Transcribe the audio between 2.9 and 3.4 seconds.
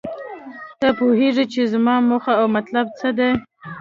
څه دی